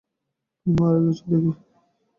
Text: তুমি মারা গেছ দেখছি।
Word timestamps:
তুমি 0.59 0.73
মারা 0.77 0.99
গেছ 1.05 1.19
দেখছি। 1.29 1.51